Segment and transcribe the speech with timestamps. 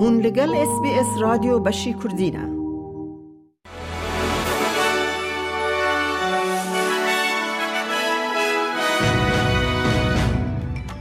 [0.00, 2.58] هون لگل اس بی اس رادیو بشی کردینه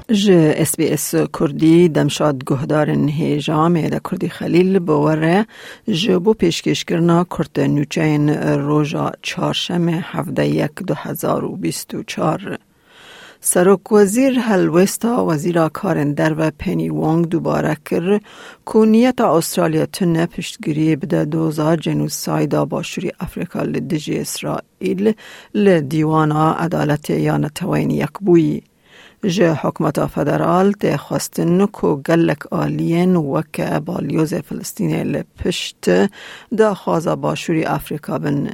[0.10, 5.46] ج اس بی اس کردی دمشاد گهدار نهیجام دا کردی خلیل بوره
[5.88, 12.58] جبو پیشکش کرنا کرد نوچین روژا چارشم هفده یک دو هزار و بیست و چار
[13.42, 18.20] سرک وزیر هلوستا وزیر کارندر و پنی وانگ دوباره کر
[18.74, 25.14] که نیت استرالیا تنه پشتگیری بده دوزا جنوب سایدا باشوری افریقا لدجی اسرائیل
[25.54, 28.64] لدیوانا عدالت یا نتوین یک بویی.
[29.24, 35.90] جه حکمت فدرال ده خواستن کو گلک آلین وک بالیوز فلسطین لپشت
[36.58, 38.50] دا خوازا باشوری افریقا بن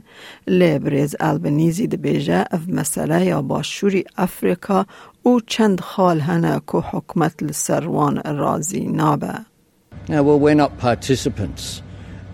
[0.48, 4.86] لبریز البنیزی ده بیجه اف مسئله یا باشوری افریقا
[5.24, 9.40] او چند خال هنه کو حکمت لسروان رازی نابه
[10.10, 11.82] Now, well, we're not participants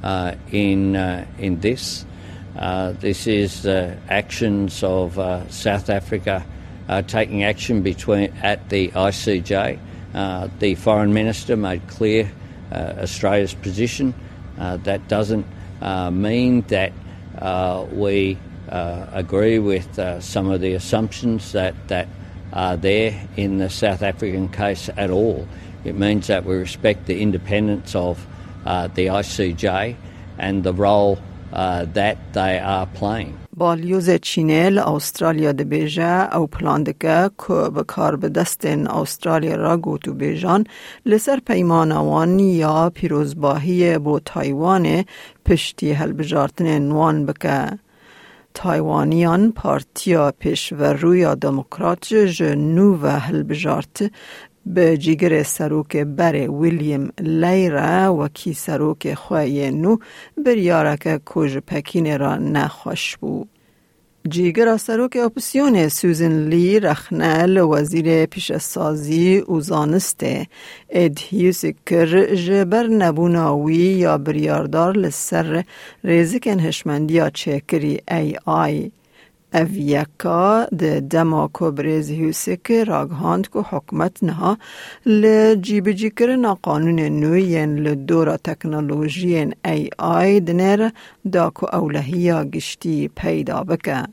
[0.03, 2.03] uh, in, uh, in this.
[2.57, 6.43] Uh, this is the actions of uh, South Africa
[6.89, 9.79] uh, taking action between at the ICJ.
[10.13, 12.29] Uh, the foreign minister made clear
[12.71, 14.13] uh, Australia's position.
[14.57, 15.45] Uh, that doesn't
[15.81, 16.91] uh, mean that
[17.93, 18.37] we
[19.11, 22.07] agree with some of the assumptions that, that
[22.51, 25.47] are there in the South African case at all.
[25.85, 28.25] It means that we respect the independence of
[28.65, 29.95] the ICJ
[30.37, 31.19] and the role
[31.51, 33.39] that they are playing.
[33.59, 38.45] بالیوز چینل استرالیا ده بیجه او پلان دکه که به کار به
[38.89, 40.63] استرالیا را گوتو بیجان
[41.05, 45.05] لسر پیمانوان یا پیروزباهی بو تایوان
[45.45, 47.79] پشتی هلبجارتن نوان بکه.
[48.53, 54.11] تایوانیان پارتیا پیشورو یا دموکرات جنو و هلبجارت
[54.69, 59.97] به جیگر سروک بر ویلیام لیره و کی سروک خواه نو
[60.45, 63.45] بریارک کج پکین را نخوش بو.
[64.29, 70.47] جیگر سروک اپسیون سوزن لی رخنل وزیر پیش سازی و زانسته
[70.89, 75.63] ادهیوس کر جبر نبوناوی یا بریاردار لسر
[76.03, 78.91] ریزکن هشمندی چکری ای آی.
[79.53, 84.57] اویکا ده دما کبرز هیوسک راگهاند که حکمت نها
[85.05, 90.89] لجیب جی کرنا قانون نوین لدورا تکنولوژی ای آی دنر
[91.31, 94.03] دا که اولهیا گشتی پیدا بکه.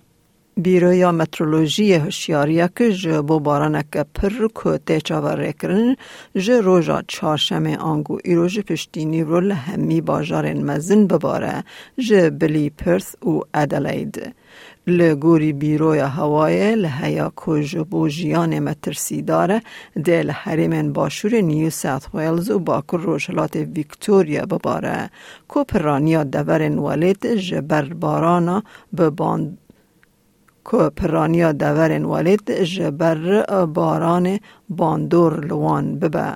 [0.63, 5.97] بیرویا مترولوژی هشیاریا که جه بو بارانک پر که تیچاور کرن
[6.35, 11.65] جه روژا چارشم آنگو ایرو جه پشتینی رو لهمی باجارن مزن بباره
[11.99, 14.35] جه بلی پرث و ادلید.
[14.89, 19.63] لگوری بیروی هوای لحیا کج بو جیان مترسی داره
[20.05, 25.11] دل حریم باشور نیو ساوت ویلز و باکر روشلات ویکتوریا بباره
[25.49, 28.63] کو پرانیا دورن والید جبر بارانا
[28.99, 29.59] بباند
[30.71, 34.39] که پرانیا دورن والد جبر باران
[34.69, 36.33] باندور لوان ببه.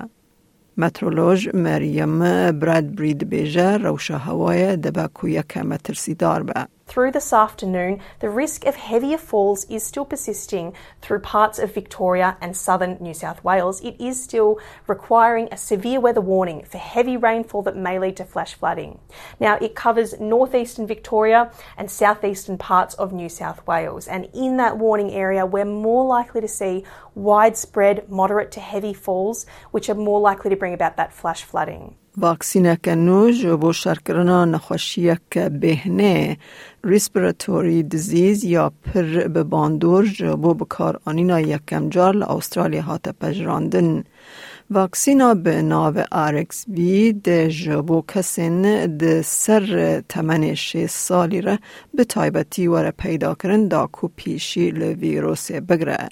[0.77, 2.19] مترولوژ مریم
[2.51, 6.67] براد برید بیجه روش هوای دبه کویک مترسی دار به.
[6.91, 12.35] Through this afternoon, the risk of heavier falls is still persisting through parts of Victoria
[12.41, 13.79] and southern New South Wales.
[13.79, 18.25] It is still requiring a severe weather warning for heavy rainfall that may lead to
[18.25, 18.99] flash flooding.
[19.39, 24.77] Now, it covers northeastern Victoria and southeastern parts of New South Wales, and in that
[24.77, 26.83] warning area, we're more likely to see
[27.15, 31.95] widespread moderate to heavy falls, which are more likely to bring about that flash flooding.
[32.17, 36.37] واکسینک نو جبو شرکرنا نخوشیک بهنه
[36.83, 44.03] ریسپیراتوری دیزیز یا پر به باندور جبو بکار آنینا یکم جار لأسترالیا هات پجراندن.
[44.71, 51.57] واکسینا به ناو آرکس بی ده جبو کسین ده سر تمن شش سالی را
[51.93, 56.09] به تایبتی وره پیدا کرن دا کو پیشی لویروس بگره.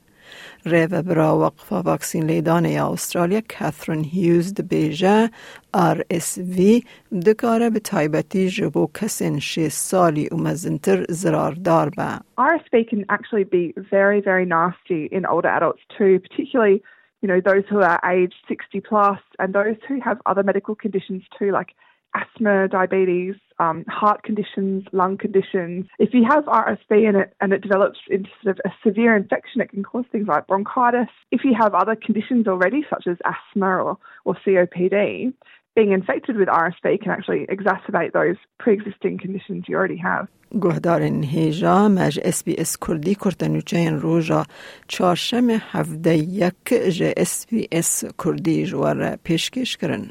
[2.15, 5.29] لیدان یا استرالیا کاترین هیوز ده بیجه
[5.73, 6.83] آر اس وی
[7.25, 12.19] دکاره به تایبتی جبو کسین شش سالی و مزنتر زرار دار به.
[12.37, 16.81] RSV can actually be very, very nasty in older adults too, particularly,
[17.21, 21.23] you know, those who are aged 60 plus and those who have other medical conditions
[21.37, 21.71] too, like
[22.14, 25.86] asthma, diabetes, um, heart conditions, lung conditions.
[25.98, 29.60] If you have RSV and it, and it develops into sort of a severe infection,
[29.60, 31.08] it can cause things like bronchitis.
[31.30, 35.32] If you have other conditions already, such as asthma or, or COPD,
[35.74, 40.28] being infected with RSV can actually exacerbate those pre-existing conditions you already have.
[40.60, 44.42] گهدارن هیجا مج اس بی اس کردی کرتنوچین روژا
[44.88, 46.54] چارشم هفده یک
[46.88, 50.10] جه اس بی اس کردی جوار پیشکش کرن.